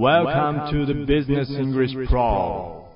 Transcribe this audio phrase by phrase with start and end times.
[0.00, 2.86] Welcome to the Business English Pro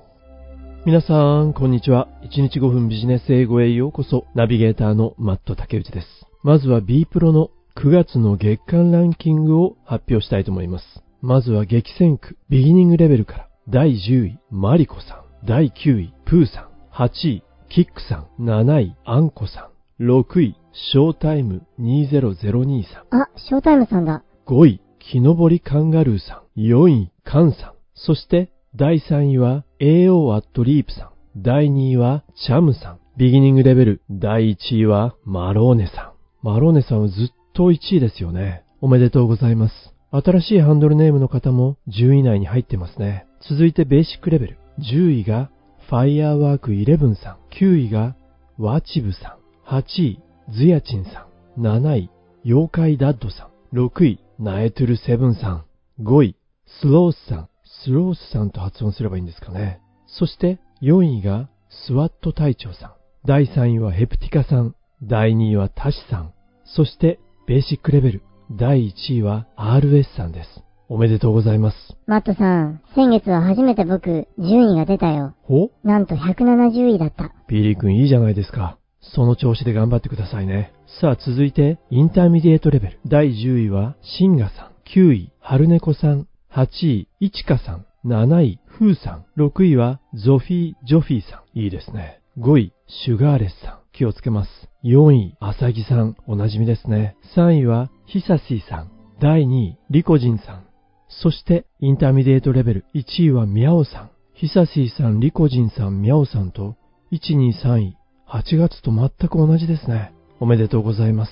[0.87, 2.07] 皆さん、こんにちは。
[2.23, 4.25] 1日5分ビジネス英語へようこそ。
[4.33, 6.07] ナビゲーターのマット竹内です。
[6.41, 11.03] まずは B プロの9月の月間ランキングを発表したいと思います。
[11.21, 15.45] まずは激戦区、ビギニングレベルから、第10位、マリコさん。
[15.45, 16.69] 第9位、プーさん。
[16.91, 18.43] 8位、キックさん。
[18.43, 19.69] 7位、アンコさ
[19.99, 20.03] ん。
[20.03, 20.55] 6位、
[20.91, 23.21] ショータイム2002さん。
[23.21, 24.23] あ、ショータイムさんだ。
[24.47, 24.81] 5位、
[25.11, 26.59] 木登りカンガルーさん。
[26.59, 27.73] 4位、カンさん。
[27.93, 31.41] そして、第3位は AO アットリープさん。
[31.43, 32.99] 第2位はチャムさん。
[33.15, 34.01] ビギニングレベル。
[34.09, 36.13] 第1位はマローネさ
[36.43, 36.45] ん。
[36.45, 38.63] マローネさんはずっと1位ですよね。
[38.81, 39.93] おめでとうございます。
[40.09, 43.27] 新しいハンドルネームの方も10位内に入ってますね。
[43.47, 44.57] 続いてベーシックレベル。
[44.79, 45.51] 10位が
[45.87, 47.37] ファイアーワーク11さん。
[47.53, 48.15] 9位が
[48.57, 49.71] ワチブさん。
[49.71, 50.19] 8位、
[50.51, 51.27] ズヤチンさ
[51.57, 51.61] ん。
[51.61, 52.09] 7位、
[52.43, 53.77] 妖怪ダッドさん。
[53.77, 55.65] 6位、ナエトゥルセブンさん。
[56.01, 56.35] 5位、
[56.81, 57.49] スロースさん。
[57.83, 59.79] スロースさんと発音すればいいんですかね。
[60.07, 61.49] そして4位が
[61.87, 62.93] スワット隊長さん。
[63.25, 64.75] 第3位はヘプティカさん。
[65.01, 66.33] 第2位はタシさん。
[66.65, 68.23] そしてベーシックレベル。
[68.51, 70.63] 第1位は RS さんです。
[70.89, 71.77] おめでとうございます。
[72.05, 75.33] マットさん、先月は初めて僕、順位が出たよ。
[75.43, 77.33] ほなんと170位だった。
[77.47, 78.77] ビリー君いいじゃないですか。
[79.13, 80.73] その調子で頑張ってくださいね。
[80.99, 82.99] さあ続いて、 intermediate level。
[83.05, 84.71] 第10位は、シンガさん。
[84.95, 86.27] 9位、ハルネコさん。
[86.51, 87.85] 8位、イチカさん。
[88.05, 89.25] 7位、フーさん。
[89.37, 91.59] 6位は、ゾフィー・ジョフィーさん。
[91.59, 92.21] いいですね。
[92.39, 93.79] 5位、シュガーレスさん。
[93.93, 94.49] 気をつけます。
[94.83, 96.15] 4位、アサギさん。
[96.27, 97.15] おなじみですね。
[97.35, 98.91] 3位は、ヒサシーさん。
[99.19, 100.65] 第2位、リコジンさん。
[101.07, 104.09] そして、 intermediate level。1位はミャオさん。
[104.33, 106.75] ヒサシーさん、リコジンさん、ミャオさんと、
[107.11, 107.97] 1、2、3位。
[108.35, 110.13] 8月と全く同じですね。
[110.41, 111.31] おめでとうございます。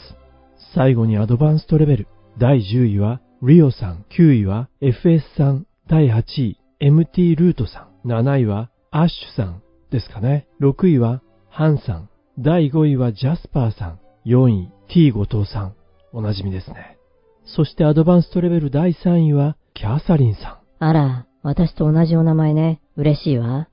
[0.73, 2.07] 最後にアドバンストレベル。
[2.37, 4.05] 第10位は、リオさん。
[4.17, 5.67] 9位は、FS さん。
[5.89, 8.07] 第8位、MT ルートさん。
[8.07, 10.47] 7位は、アッシュさんですかね。
[10.61, 12.09] 6位は、ハンさん。
[12.39, 13.99] 第5位は、ジャスパーさん。
[14.25, 15.73] 4位、T 後藤さん。
[16.13, 16.97] おなじみですね。
[17.43, 20.85] そしてアドバンストレベル第3位は、キャサリンさん。
[20.85, 22.79] あら、私と同じお名前ね。
[22.95, 23.67] 嬉しいわ。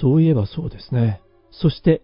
[0.00, 1.22] そういえばそうですね。
[1.52, 2.02] そして、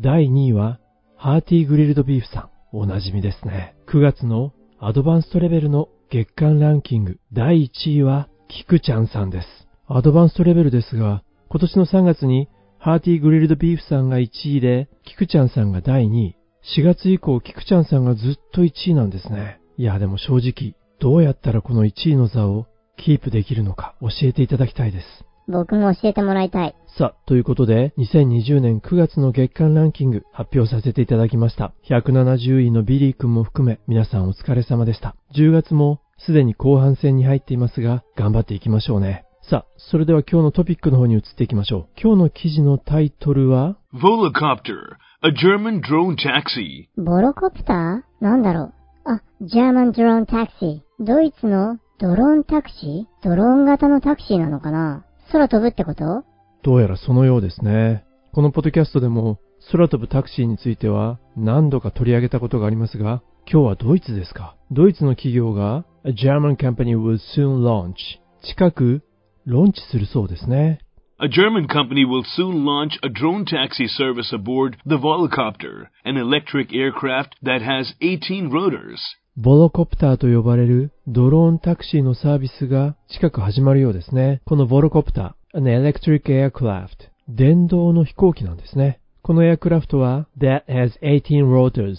[0.00, 0.78] 第2位は、
[1.16, 2.50] ハーティーグリルドビーフさん。
[2.70, 3.74] おなじみですね。
[3.88, 7.18] 9月のアドバンストレベルの月間ランキング。
[7.32, 9.46] 第1位は、キクちゃんさんです。
[9.88, 12.48] アドバンストレベルですが、今年の3月に、
[12.78, 16.36] ハーティーグリルドビーフさんが1位で、キクちゃんさんが第2位。
[16.78, 19.58] 4月以降、キクちゃんさんがずっと1位なんですね。
[19.76, 22.66] いや、でも正直、どうやったらこの1位の座を
[22.96, 25.27] キープできるのか教えていただきたいです。
[25.48, 26.74] 僕も教えてもらいたい。
[26.98, 31.72] さあ、ということで、2020年9月の月間ランキング発表させていただきました。
[31.88, 35.16] 170位のビリー君も含め、皆さんお疲れ様でした。
[35.34, 39.24] 10月もすでに後半戦に入っていますが、頑張っていきましょうね。
[39.48, 41.86] さあ、それでは今日のトピックの方に移っていきましょう。
[42.00, 46.88] 今日の記事のタイトルは、Volocopter, a German drone taxi.
[46.96, 48.24] ボロコプター？
[48.24, 48.72] なんだろう。
[49.04, 50.82] あ、German Drone Taxi。
[51.00, 53.24] ドイツのドローンタクシー？
[53.26, 55.06] ドローン型のタクシーなのかな？
[55.30, 56.24] 空飛ぶってこと
[56.62, 58.04] どうやらそのようですね。
[58.32, 59.38] このポッドキャストでも、
[59.70, 64.56] 空飛ぶタクシーについては何度か取り上げたことがありますが、今日はドイツですか。
[64.70, 67.94] ドイツの企業が、A German company will soon launch
[68.42, 69.02] 近く、
[69.44, 70.80] ローンチするそうですね。
[71.20, 77.34] A German company will soon launch a drone taxi service aboard the Volocopter, an electric aircraft
[77.42, 78.98] that has 18 rotors.
[79.40, 84.42] ボロコプターと呼ばれるドローンタクシーのサービスが近く始まるようですね。
[84.46, 86.88] このボロコプター、an electric aircraft、
[87.28, 88.98] 電動の飛行機なんですね。
[89.22, 91.98] このエアクラフトは that has 18 rotors、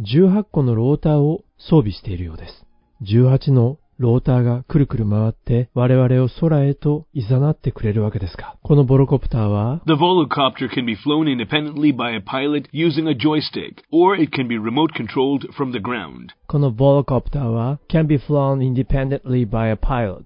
[0.00, 2.66] 18個のローターを装備しているようです。
[3.02, 8.56] 18のローターがくるくる回って我々を空へと誘ってくれるわけですか。
[8.62, 14.48] このボロコプターは The Volocopter can be flown independently by a pilot using a joystick, or it can
[14.48, 16.28] be remote controlled from the ground.
[16.46, 20.24] このボロコプターは can be flown independently by a pilot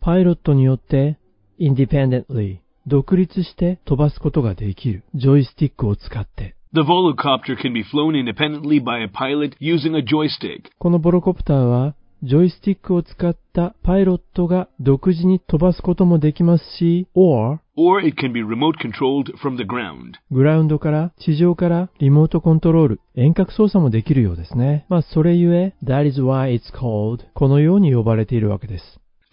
[0.00, 1.16] パイロットによって
[1.60, 2.58] independently
[2.88, 10.72] 独立して飛ばすことができるジョイスティックを使って The Volocopter can be flown independently by a pilot using a joystick.
[10.80, 20.12] このボロコプターはジョイスティックを使ったパイロットが独自に飛ばすこともできますし or or it can be remote controlled from the ground.
[20.30, 28.84] グラウンドから地上からリモートコントロール遠隔操作もできるようですねまあそれゆえ That is why it's called このように呼ばれているわけです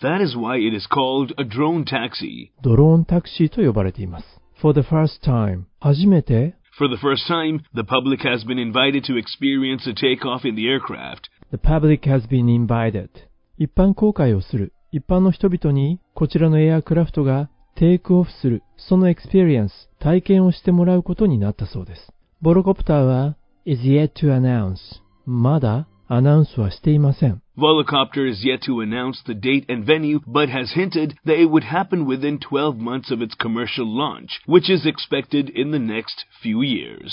[0.01, 2.51] That is why it is called a drone taxi.
[2.63, 4.25] ドローンタクシーと呼ばれています。
[4.61, 9.85] For the first time 初めて For the first time, the public has been invited to experience
[9.85, 11.29] a takeoff in the aircraft.
[11.51, 13.09] The public has been invited
[13.57, 22.11] 一般公開をする一般の人々にこちらのエアクラフトがテイクオフする、そのエクスペリエンス、体験をしてもらうことになったそうです。
[22.41, 23.35] ボロコプターは
[23.65, 24.77] is yet to announce
[25.25, 27.41] まだアナウンスはしていません。
[27.57, 32.05] Volocopter is yet to announce the date and venue, but has hinted that it would happen
[32.05, 37.11] within 12 months of its commercial launch, which is expected in the next few years.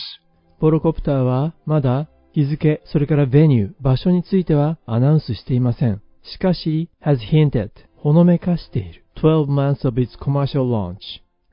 [0.58, 6.02] ボロコプターはまだ日付、それからベニュー、場所についてはアナウンスしていません。
[6.22, 9.06] しかし、has hinted ほのめかしている。
[9.22, 10.98] 12 months of its commercial launch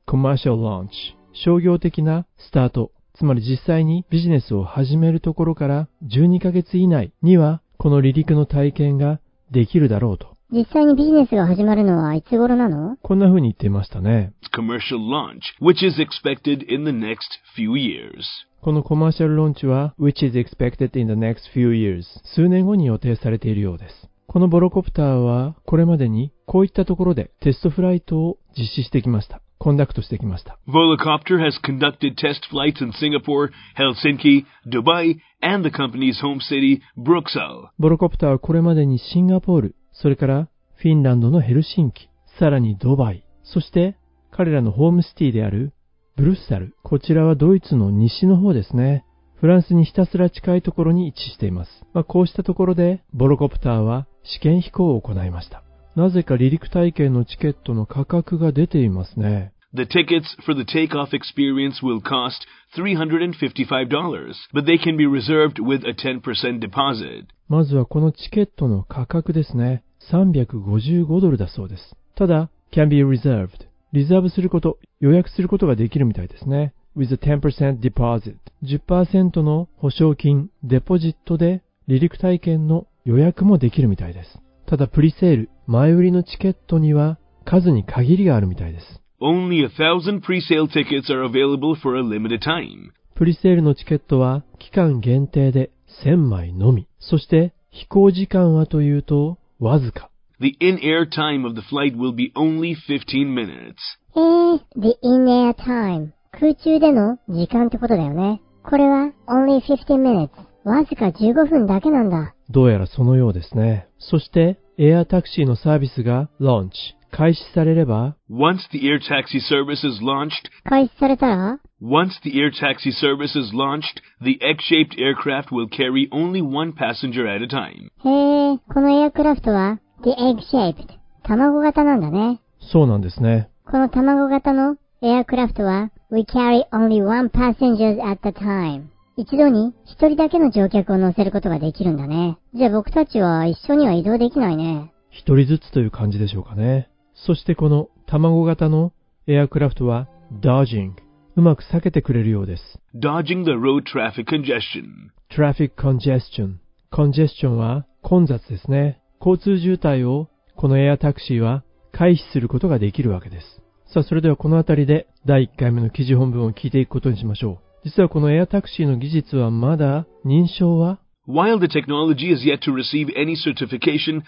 [0.06, 0.90] commercial launch
[1.32, 9.22] 商業的なスタートつまり実際にビジネスを始めるところから12ヶ月以内にはこの離陸の体験が
[9.52, 10.36] できるだろうと。
[10.52, 12.98] 実際にビジネスが始まるのはいつ頃なの？
[13.02, 14.34] こんな風に言っていましたね。
[14.54, 18.26] commercial launch, which is expected in the next few years.
[18.64, 24.10] このコマーシャルローンチは which is expected in the next few years 数年後に予定されているようです。
[24.26, 29.42] このボロコプターはこれまでにこういったところでテストフライトを実施してきました。
[29.60, 30.58] コンダクトしてきました。
[30.66, 37.68] Volocopter has conducted test flights in Singapore, Helsinki, Dubai, and the company's home city, Bruxelles.
[37.80, 42.08] ボロコプターはこれまでにシンガポール、それからフィンランドのヘルシンキ、
[42.40, 43.98] さらにドバイ、そして
[44.32, 45.74] 彼らのホームシティである
[46.16, 46.76] ブルッサル。
[46.84, 49.04] こちらはドイツの西の方ですね。
[49.40, 51.72] フランスにひたすら近いところに位置しています。
[51.92, 55.64] まあ、こうしたところでボロコプターは試験飛行を行いました。
[55.96, 59.54] なぜか離陸体験のチケットの価格が出ていますね。
[59.74, 62.46] The tickets for the takeoff experience will cost
[62.78, 67.26] $355, but they can be reserved with a 10% deposit.
[67.50, 69.84] まずはこのチケットの価格ですね。
[70.12, 71.96] 355ドルだそうです。
[72.16, 73.73] ただ、can be reserved。
[73.94, 76.74] リザーブすること、予約することができるみたいですね。
[76.98, 78.38] with a 10% deposit。
[78.64, 84.40] 10%の保証金、デポジットで離陸体験の予約もできるみたいです。
[84.66, 89.02] ただ、プリセール、前売りのチケットには数に限りがあるみたいです。
[89.22, 92.94] Only a thousand pre-sale tickets are available for a limited time.
[93.14, 95.70] プリセールのチケットは期間限定で
[96.04, 96.88] 1000枚のみ。
[97.00, 100.10] そして飛行時間はというとわずか。
[100.43, 103.75] The in-air time of the flight will be only 15 minutes.
[104.15, 106.13] えー、the in-air time。
[106.33, 108.41] 空中での時間ってことだよね。
[108.63, 110.31] これは only 15 minutes。
[110.65, 112.35] わずか15分だけなんだ。
[112.51, 113.89] どうやらそのようですね。
[113.99, 116.71] そして、エアタクシーのサービスが launch。
[117.11, 124.03] 開始されれば Once the air taxi service is launched, 開始されたら Once the air taxi service is launched,
[124.23, 127.91] the X-shaped aircraft will carry only one passenger at a time.
[128.05, 130.88] へえ、このエアクラフトは The Egg-shaped
[131.24, 132.42] 卵型なんだね。
[132.60, 133.50] そうなんですね。
[133.66, 142.38] この卵型のエアクラフトは We carry only one passenger at a time 一度に一人だけの乗客を乗せることができるんだね。
[142.54, 144.92] じゃあ僕たちは一緒には移動できないね。
[145.10, 146.90] 一人ずつという感じでしょうかね。
[147.14, 148.92] そしてこの卵型の
[149.28, 150.10] エアクラフトは
[150.42, 150.92] dodging
[151.36, 152.64] うまく避けてくれるようです。
[152.94, 156.56] dodging the road traffic congestion traffic congestion
[156.92, 159.00] congestion は混雑ですね。
[159.26, 160.28] 交通渋滞を
[160.58, 163.62] このエアタクシーは回避することができるわけです。
[163.94, 167.90] さあ、それではこの辺りで第1回目の記事本文を聞いていくことにしましょう。
[167.90, 174.24] 実はこのエアタクシーの技術はまだ認証は？While the technology is yet to receive any certification,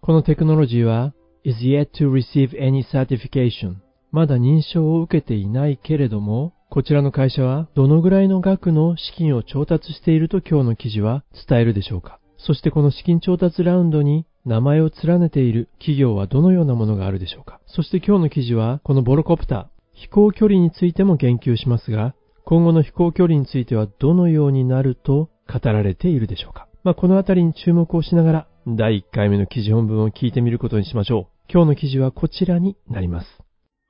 [0.00, 1.12] このテクノロジーは
[1.44, 3.74] is yet to receive any certification
[4.12, 17.60] まだ認証を受けていないけれども、こちらの会社はどのぐらいの額の資金を調達していると今日の記事は伝えるでしょうかそしてこの資金調達ラウンドに名前を連ねている企業はどのようなものがあるでしょうか？
[17.66, 22.14] そして今日の記事はこのボロコプター、飛行距離についても言及しますが、
[22.46, 26.66] 今後の飛行距離についてはどのようになると語られているでしょうか？
[26.82, 31.52] まあ、このあたりに注目をしながら第1回目の記事本文を聞いてみることにしましょう。
[31.52, 33.26] 今日の記事はこちらになります。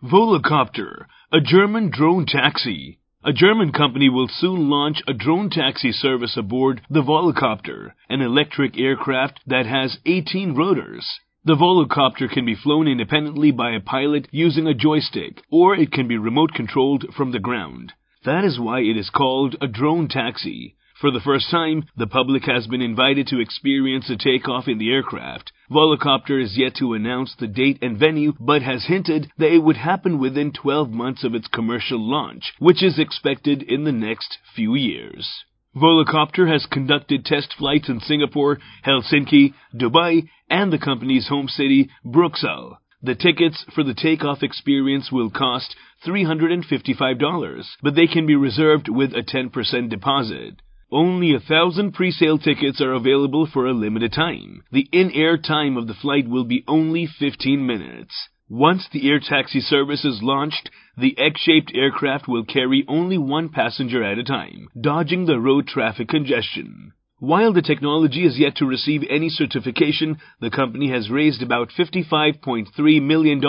[0.03, 2.98] Volocopter, a German drone taxi.
[3.25, 8.79] A German company will soon launch a drone taxi service aboard the Volocopter, an electric
[8.79, 11.05] aircraft that has 18 rotors.
[11.45, 16.07] The Volocopter can be flown independently by a pilot using a joystick, or it can
[16.07, 17.93] be remote controlled from the ground.
[18.25, 20.77] That is why it is called a drone taxi.
[21.01, 24.93] For the first time, the public has been invited to experience a takeoff in the
[24.93, 25.51] aircraft.
[25.71, 29.77] Volocopter is yet to announce the date and venue, but has hinted that it would
[29.77, 34.75] happen within 12 months of its commercial launch, which is expected in the next few
[34.75, 35.45] years.
[35.77, 42.79] Volocopter has conducted test flights in Singapore, Helsinki, Dubai, and the company's home city, Bruxelles.
[43.03, 49.13] The tickets for the takeoff experience will cost $355, but they can be reserved with
[49.13, 50.55] a 10% deposit.
[50.91, 54.63] Only a thousand pre-sale tickets are available for a limited time.
[54.73, 58.15] The in-air time of the flight will be only 15 minutes.
[58.49, 64.03] Once the air taxi service is launched, the X-shaped aircraft will carry only one passenger
[64.03, 66.93] at a time, dodging the road traffic congestion.
[67.19, 73.03] While the technology is yet to receive any certification, the company has raised about $55.3
[73.03, 73.43] million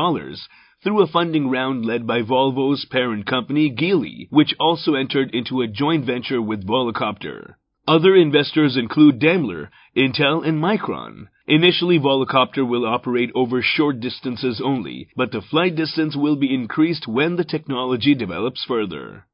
[0.82, 5.66] through a funding round led by Volvo's parent company, Geely, which also entered into a
[5.66, 7.54] joint venture with Volocopter.
[7.86, 11.28] Other investors include Daimler, Intel, and Micron.
[11.46, 17.06] Initially, Volocopter will operate over short distances only, but the flight distance will be increased
[17.06, 19.24] when the technology develops further.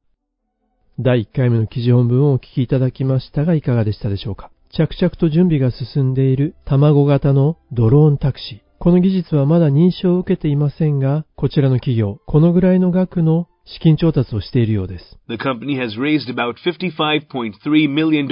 [0.98, 8.63] 第1回目の記事本文をお聞きいただきましたがいかがでしたでしょうか着々と準備が進んでいる卵型のドローンタクシー。
[8.79, 15.17] この技術はまだ認証を受けていませんが、こちらの企業、このぐらいの額の資金調達をしているようです。
[15.27, 18.27] The company has raised about $55.3 million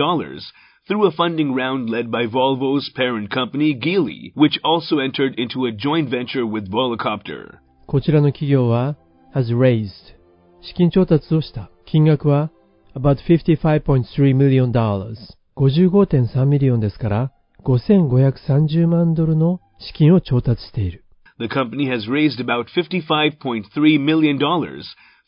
[0.88, 5.72] through a funding round led by Volvo's parent company, Geely, which also entered into a
[5.72, 7.60] joint venture with Volocopter.
[7.88, 8.96] こちらの企業は
[9.36, 9.90] has raised
[10.62, 11.70] 資金調達をした。
[11.86, 12.52] 金額は
[12.96, 15.16] about 55.3 million dollars
[15.58, 17.32] 55.3ミリオンですから
[17.66, 21.04] 5530万ドルの資金を調達している。
[21.40, 24.38] The company has raised about $55.3 million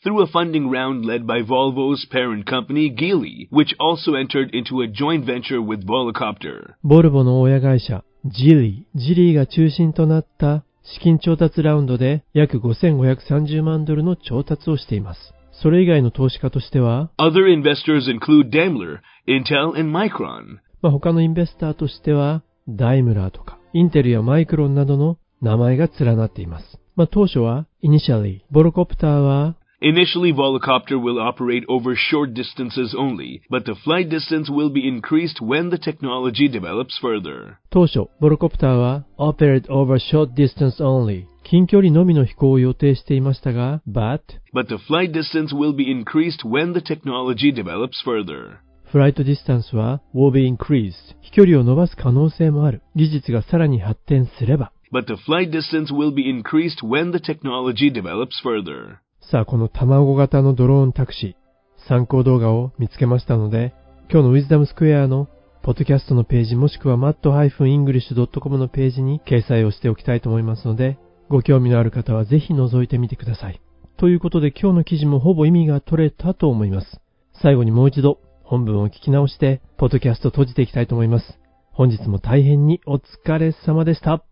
[0.02, 4.86] through a funding round led by Volvo's parent company, Geely, which also entered into a
[4.86, 6.74] joint venture with Volocopter.
[6.82, 15.20] ボルボの親会社ジリー、ジリーが中心となった資金調達ラウンドで約5530万ドルの調達をしています。
[15.62, 20.58] それ以外の投資家としては、Other investors include Daimler, Intel, and Micron.
[20.82, 26.79] まあ、他のインベスターとしては、ダイムラーとか、インテルやマイクロンなどの名前が連なっています。
[26.95, 35.41] まあ、当初は、initially、ボロコプターは、 Initially, Volocopter will operate over short distances only, but the flight distance will be increased
[35.41, 37.55] when the technology develops further.
[37.71, 44.21] 当初、ボロコプターは operate over short distance only 近距離のみの飛行を予定していましたが、but
[44.53, 48.59] But the flight distance will be increased when the technology develops further.
[48.96, 52.80] フライトディスタンスは will be increased 飛距離を伸ばす可能性もある。
[52.94, 54.72] 技術がさらに発展すれば。
[54.90, 58.96] But the flight distance will be increased when the technology develops further.
[59.30, 63.74] さあ、この卵型のドローンタクシー、参考動画を見つけましたので、
[64.10, 65.28] 今日のウィズダムスクエアの
[65.62, 70.96] ポッドキャストのページもしくは mat-english.com のページに掲載をしておきたいと思いますので、
[71.28, 73.60] ご興味のある方はぜひ覗いてみてください。
[73.98, 76.98] ということで今日の記事もほぼ意味が取れたと思います。
[77.42, 81.39] 最後にもう一度本文を聞き直して、ポッドキャストを閉じていきたいと思います。
[81.71, 84.23] 本日も大変にお疲れ様でした。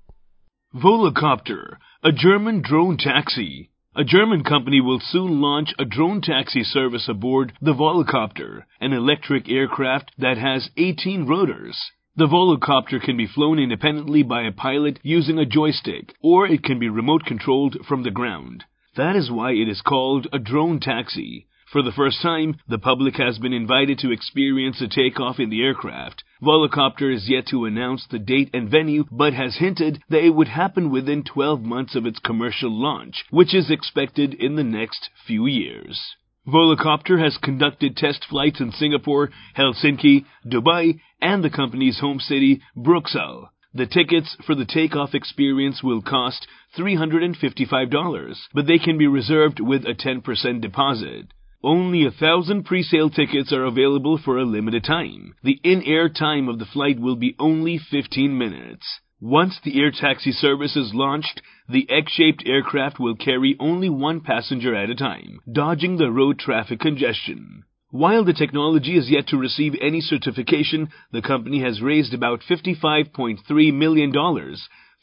[0.75, 3.69] Volocopter, a German drone taxi.
[3.95, 9.49] A German company will soon launch a drone taxi service aboard the Volocopter, an electric
[9.49, 11.75] aircraft that has 18 rotors.
[12.15, 16.77] The Volocopter can be flown independently by a pilot using a joystick, or it can
[16.77, 18.63] be remote controlled from the ground.
[18.95, 21.47] That is why it is called a drone taxi.
[21.72, 25.62] For the first time, the public has been invited to experience a takeoff in the
[25.62, 26.22] aircraft.
[26.40, 30.48] Volocopter is yet to announce the date and venue, but has hinted that it would
[30.48, 35.46] happen within 12 months of its commercial launch, which is expected in the next few
[35.46, 36.00] years.
[36.46, 43.48] Volocopter has conducted test flights in Singapore, Helsinki, Dubai, and the company's home city, Bruxelles.
[43.72, 46.46] The tickets for the takeoff experience will cost
[46.78, 51.32] $355, but they can be reserved with a 10% deposit.
[51.64, 55.32] Only a thousand pre-sale tickets are available for a limited time.
[55.42, 59.00] The in-air time of the flight will be only 15 minutes.
[59.18, 64.74] Once the air taxi service is launched, the X-shaped aircraft will carry only one passenger
[64.74, 67.64] at a time, dodging the road traffic congestion.
[67.90, 73.72] While the technology is yet to receive any certification, the company has raised about $55.3
[73.72, 74.12] million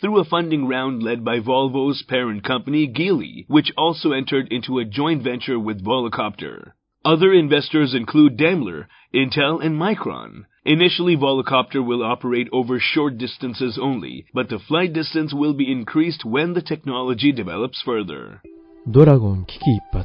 [0.01, 4.85] through a funding round led by Volvo's parent company, Geely, which also entered into a
[4.85, 6.73] joint venture with Volocopter.
[7.05, 10.45] Other investors include Daimler, Intel, and Micron.
[10.65, 16.25] Initially, Volocopter will operate over short distances only, but the flight distance will be increased
[16.25, 18.43] when the technology develops further.
[18.89, 20.05] ドラゴン危機一髪。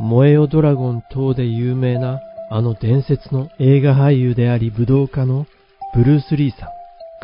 [0.00, 2.20] 燃えよドラゴン等で有名な
[2.50, 5.46] あの伝説の映画俳優であり武道家の
[5.94, 6.68] ブルース・リーさん。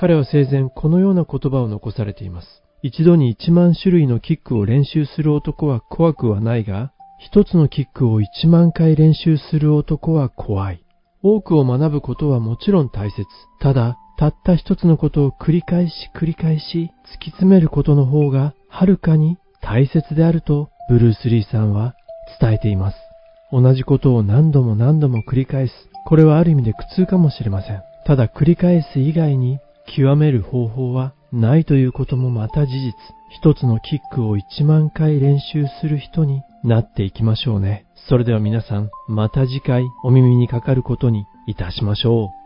[0.01, 2.47] 彼は生前このような言葉を残されています。
[2.81, 10.83] 一度に1万種類のキックを練習する男は怖くはないが、一つのキックを1万回練習する男は怖い。
[11.21, 13.27] 多くを学ぶことはもちろん大切。
[13.59, 21.93] ただ、たった一つのことを繰り返し繰り返し突き詰めることの方がはるかに大切であるとブルース・リーさんは
[22.39, 22.97] 伝えています。
[23.51, 25.73] 同じことを何度も何度も繰り返す。
[26.07, 27.83] これはある意味で苦痛かもしれません。
[28.07, 32.93] ただ繰り返す以外に極める方法はないということもまた事実。
[33.29, 37.85] 一つのキックを一万回練習する人になっていきましょうね。
[38.09, 42.40] それでは皆さん、また次回お耳にかかることにいたしましょう。